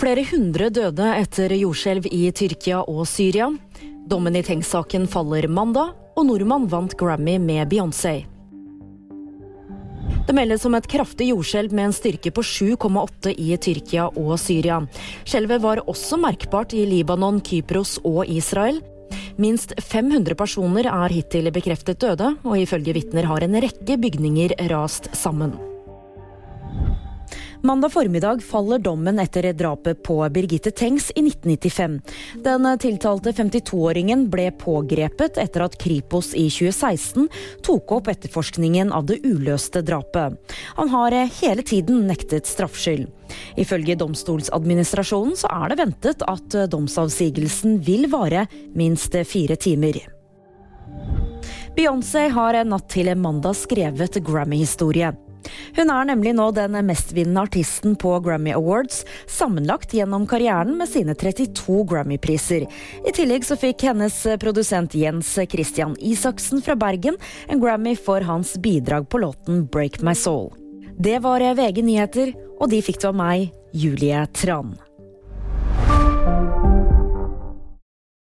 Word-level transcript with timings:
Flere 0.00 0.22
hundre 0.24 0.70
døde 0.72 1.06
etter 1.12 1.52
jordskjelv 1.52 2.06
i 2.08 2.22
Tyrkia 2.32 2.78
og 2.88 3.02
Syria. 3.04 3.50
Dommen 4.08 4.38
i 4.38 4.40
Tengs-saken 4.40 5.04
faller 5.12 5.44
mandag, 5.44 5.90
og 6.16 6.24
nordmann 6.24 6.64
vant 6.72 6.96
Grammy 6.96 7.34
med 7.36 7.68
Beyoncé. 7.68 8.22
Det 10.24 10.36
meldes 10.38 10.64
om 10.64 10.78
et 10.78 10.88
kraftig 10.88 11.28
jordskjelv 11.34 11.76
med 11.76 11.90
en 11.90 11.96
styrke 11.98 12.32
på 12.32 12.40
7,8 12.40 13.34
i 13.36 13.52
Tyrkia 13.60 14.08
og 14.08 14.38
Syria. 14.40 14.80
Skjelvet 15.28 15.60
var 15.60 15.84
også 15.84 16.16
merkbart 16.24 16.72
i 16.72 16.86
Libanon, 16.88 17.44
Kypros 17.44 17.98
og 18.00 18.24
Israel. 18.24 18.80
Minst 19.36 19.76
500 19.76 20.32
personer 20.32 20.88
er 20.88 21.12
hittil 21.12 21.52
bekreftet 21.52 22.00
døde, 22.00 22.38
og 22.40 22.56
ifølge 22.56 22.96
vitner 22.96 23.28
har 23.28 23.44
en 23.44 23.60
rekke 23.68 24.00
bygninger 24.00 24.62
rast 24.72 25.12
sammen. 25.12 25.58
Mandag 27.62 27.92
formiddag 27.92 28.42
faller 28.42 28.78
dommen 28.78 29.18
etter 29.18 29.52
drapet 29.52 30.02
på 30.02 30.28
Birgitte 30.28 30.70
Tengs 30.70 31.10
i 31.10 31.20
1995. 31.20 32.00
Den 32.44 32.78
tiltalte 32.78 33.32
52-åringen 33.32 34.30
ble 34.32 34.46
pågrepet 34.56 35.36
etter 35.38 35.66
at 35.66 35.76
Kripos 35.80 36.32
i 36.32 36.46
2016 36.48 37.28
tok 37.66 37.92
opp 37.92 38.08
etterforskningen 38.08 38.92
av 38.96 39.04
det 39.12 39.20
uløste 39.28 39.84
drapet. 39.84 40.40
Han 40.80 40.88
har 40.88 41.18
hele 41.42 41.62
tiden 41.62 42.06
nektet 42.08 42.48
straffskyld. 42.48 43.10
Ifølge 43.60 43.98
Domstoladministrasjonen 44.00 45.36
så 45.36 45.52
er 45.52 45.68
det 45.68 45.82
ventet 45.84 46.24
at 46.24 46.60
domsavsigelsen 46.72 47.82
vil 47.84 48.08
vare 48.08 48.48
minst 48.72 49.20
fire 49.28 49.60
timer. 49.60 50.00
Beyoncé 51.76 52.30
har 52.32 52.64
natt 52.64 52.88
til 52.88 53.12
mandag 53.20 53.60
skrevet 53.60 54.24
Grammy-historie. 54.24 55.12
Hun 55.76 55.92
er 55.92 56.08
nemlig 56.10 56.34
nå 56.36 56.50
den 56.56 56.76
mestvinnende 56.86 57.44
artisten 57.46 57.96
på 58.00 58.16
Grammy 58.24 58.52
Awards, 58.56 59.04
sammenlagt 59.30 59.94
gjennom 59.96 60.26
karrieren 60.30 60.76
med 60.78 60.90
sine 60.90 61.14
32 61.18 61.84
Grammy-priser. 61.90 62.66
I 63.06 63.14
tillegg 63.16 63.46
så 63.46 63.58
fikk 63.60 63.86
hennes 63.90 64.16
produsent 64.42 64.96
Jens 64.98 65.32
Christian 65.50 65.96
Isaksen 66.00 66.64
fra 66.64 66.76
Bergen 66.78 67.18
en 67.48 67.62
Grammy 67.62 67.96
for 67.96 68.24
hans 68.26 68.56
bidrag 68.60 69.08
på 69.08 69.22
låten 69.22 69.66
Break 69.72 70.02
My 70.02 70.14
Soul. 70.14 70.50
Det 71.00 71.18
var 71.24 71.40
VG 71.40 71.82
nyheter, 71.86 72.34
og 72.60 72.68
de 72.74 72.82
fikk 72.84 73.00
du 73.00 73.08
av 73.08 73.16
meg, 73.16 73.50
Julie 73.72 74.26
Tran. 74.36 74.76